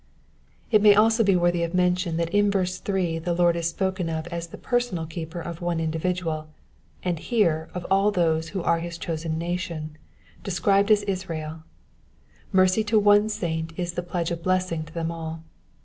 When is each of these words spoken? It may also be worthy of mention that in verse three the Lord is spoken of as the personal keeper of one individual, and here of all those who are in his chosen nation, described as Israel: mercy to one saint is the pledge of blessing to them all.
It 0.71 0.81
may 0.81 0.95
also 0.95 1.23
be 1.23 1.35
worthy 1.35 1.61
of 1.61 1.75
mention 1.75 2.17
that 2.17 2.31
in 2.33 2.49
verse 2.49 2.79
three 2.79 3.19
the 3.19 3.35
Lord 3.35 3.55
is 3.55 3.69
spoken 3.69 4.09
of 4.09 4.25
as 4.29 4.47
the 4.47 4.57
personal 4.57 5.05
keeper 5.05 5.39
of 5.39 5.61
one 5.61 5.79
individual, 5.79 6.47
and 7.03 7.19
here 7.19 7.69
of 7.75 7.85
all 7.91 8.09
those 8.09 8.49
who 8.49 8.63
are 8.63 8.79
in 8.79 8.83
his 8.83 8.97
chosen 8.97 9.37
nation, 9.37 9.97
described 10.43 10.89
as 10.89 11.03
Israel: 11.03 11.61
mercy 12.51 12.83
to 12.85 12.97
one 12.97 13.29
saint 13.29 13.77
is 13.77 13.93
the 13.93 14.01
pledge 14.01 14.31
of 14.31 14.41
blessing 14.41 14.81
to 14.85 14.93
them 14.95 15.11
all. 15.11 15.43